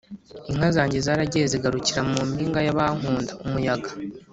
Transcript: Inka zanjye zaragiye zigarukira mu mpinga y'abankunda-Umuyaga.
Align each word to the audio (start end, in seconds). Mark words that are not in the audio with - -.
Inka 0.51 0.69
zanjye 0.75 0.97
zaragiye 1.05 1.45
zigarukira 1.51 2.01
mu 2.09 2.17
mpinga 2.29 2.59
y'abankunda-Umuyaga. 2.67 3.91